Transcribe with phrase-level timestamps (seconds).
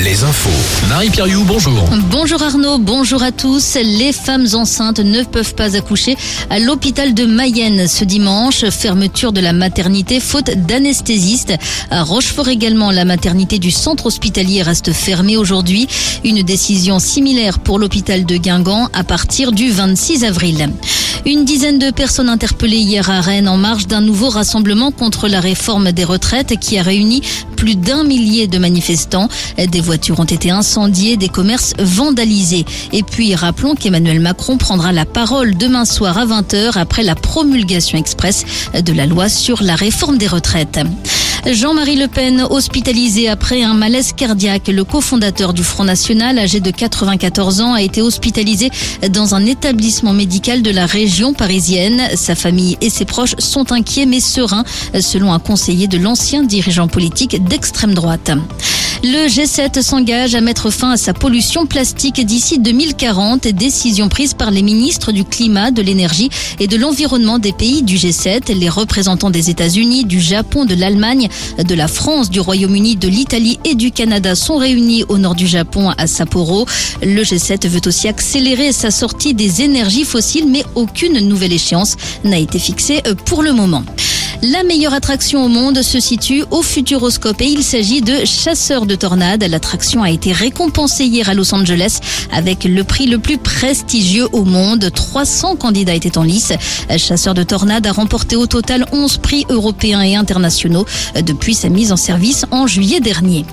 [0.00, 0.88] Les infos.
[0.88, 1.88] Marie-Pierre You, bonjour.
[2.10, 3.76] Bonjour Arnaud, bonjour à tous.
[3.76, 6.16] Les femmes enceintes ne peuvent pas accoucher
[6.50, 8.68] à l'hôpital de Mayenne ce dimanche.
[8.70, 11.54] Fermeture de la maternité faute d'anesthésiste.
[11.92, 15.86] À Rochefort également, la maternité du centre hospitalier reste fermée aujourd'hui.
[16.24, 20.68] Une décision similaire pour l'hôpital de Guingamp à partir du 26 avril.
[21.26, 25.40] Une dizaine de personnes interpellées hier à Rennes en marge d'un nouveau rassemblement contre la
[25.40, 27.22] réforme des retraites qui a réuni
[27.56, 29.30] plus d'un millier de manifestants.
[29.56, 32.66] Des voitures ont été incendiées, des commerces vandalisés.
[32.92, 37.96] Et puis rappelons qu'Emmanuel Macron prendra la parole demain soir à 20h après la promulgation
[37.96, 40.78] express de la loi sur la réforme des retraites.
[41.52, 44.68] Jean-Marie Le Pen, hospitalisé après un malaise cardiaque.
[44.68, 48.70] Le cofondateur du Front National, âgé de 94 ans, a été hospitalisé
[49.10, 52.00] dans un établissement médical de la région parisienne.
[52.14, 54.64] Sa famille et ses proches sont inquiets mais sereins,
[54.98, 58.30] selon un conseiller de l'ancien dirigeant politique d'extrême droite.
[59.06, 63.48] Le G7 s'engage à mettre fin à sa pollution plastique d'ici 2040.
[63.48, 67.96] Décision prise par les ministres du climat, de l'énergie et de l'environnement des pays du
[67.96, 68.58] G7.
[68.58, 73.58] Les représentants des États-Unis, du Japon, de l'Allemagne, de la France, du Royaume-Uni, de l'Italie
[73.66, 76.64] et du Canada sont réunis au nord du Japon à Sapporo.
[77.02, 82.38] Le G7 veut aussi accélérer sa sortie des énergies fossiles, mais aucune nouvelle échéance n'a
[82.38, 83.84] été fixée pour le moment.
[84.52, 88.94] La meilleure attraction au monde se situe au Futuroscope et il s'agit de Chasseurs de
[88.94, 89.42] tornades.
[89.42, 92.00] L'attraction a été récompensée hier à Los Angeles
[92.30, 94.90] avec le prix le plus prestigieux au monde.
[94.94, 96.52] 300 candidats étaient en lice.
[96.98, 100.84] Chasseurs de tornades a remporté au total 11 prix européens et internationaux
[101.24, 103.46] depuis sa mise en service en juillet dernier.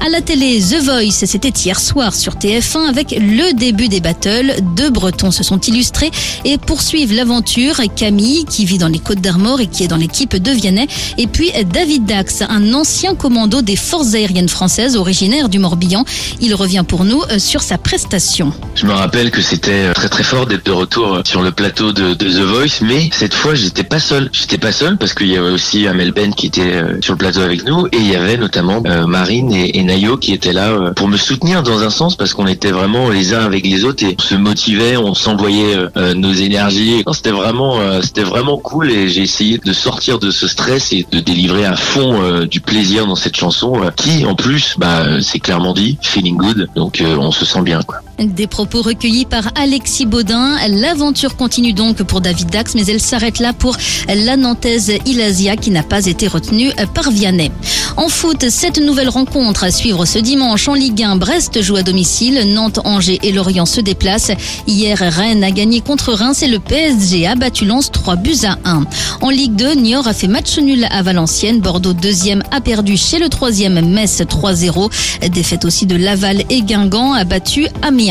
[0.00, 4.54] À la télé, The Voice, c'était hier soir sur TF1 avec le début des battles.
[4.76, 6.10] Deux Bretons se sont illustrés
[6.44, 7.80] et poursuivent l'aventure.
[7.96, 10.86] Camille, qui vit dans les Côtes d'Armor et qui est dans l'équipe de Vianney.
[11.16, 16.04] Et puis David Dax, un ancien commando des forces aériennes françaises originaire du Morbihan.
[16.40, 18.52] Il revient pour nous euh, sur sa prestation.
[18.74, 22.14] Je me rappelle que c'était très très fort d'être de retour sur le plateau de,
[22.14, 24.28] The Voice, mais cette fois j'étais pas seul.
[24.32, 27.18] J'étais pas seul parce qu'il y avait aussi Amel Ben qui était euh, sur le
[27.18, 30.52] plateau avec nous et il y avait notamment euh, Marine et, et Nayo qui étaient
[30.52, 33.64] là euh, pour me soutenir dans un sens parce qu'on était vraiment les uns avec
[33.64, 37.04] les autres et on se motivait, on s'envoyait euh, nos énergies.
[37.12, 41.06] C'était vraiment, euh, c'était vraiment cool et j'ai essayé de sortir de ce stress et
[41.10, 45.00] de délivrer à fond euh, du plaisir dans cette chanson euh, qui, en plus, bah,
[45.00, 46.68] euh, c'est clairement dit, feeling good.
[46.74, 48.00] Donc euh, on se sent bien, quoi.
[48.18, 50.56] Des propos recueillis par Alexis Baudin.
[50.68, 53.76] L'aventure continue donc pour David Dax, mais elle s'arrête là pour
[54.08, 57.50] la Nantaise Ilasia qui n'a pas été retenue par Vianney.
[57.96, 61.16] En foot, cette nouvelle rencontre à suivre ce dimanche en Ligue 1.
[61.16, 64.32] Brest joue à domicile, Nantes, Angers et Lorient se déplacent.
[64.68, 68.58] Hier, Rennes a gagné contre Reims et le PSG a battu Lens 3 buts à
[68.64, 68.84] 1.
[69.22, 71.60] En Ligue 2, Niort a fait match nul à Valenciennes.
[71.60, 75.28] Bordeaux deuxième a perdu chez le troisième Metz 3-0.
[75.30, 78.03] Défaite aussi de Laval et Guingamp a battu Amiens.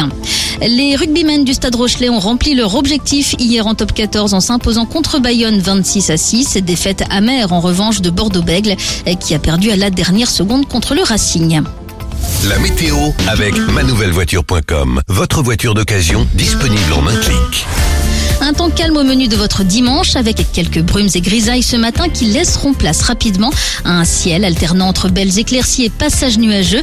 [0.61, 4.85] Les rugbymen du Stade Rochelet ont rempli leur objectif hier en top 14 en s'imposant
[4.85, 6.57] contre Bayonne 26 à 6.
[6.57, 8.75] Défaite amère en revanche de Bordeaux-Bègle
[9.19, 11.61] qui a perdu à la dernière seconde contre le Racing.
[12.47, 15.01] La météo avec manouvellevoiture.com.
[15.07, 17.65] Votre voiture d'occasion disponible en un clic.
[18.41, 22.09] Un temps calme au menu de votre dimanche avec quelques brumes et grisailles ce matin
[22.09, 23.51] qui laisseront place rapidement
[23.85, 26.81] à un ciel alternant entre belles éclaircies et passages nuageux.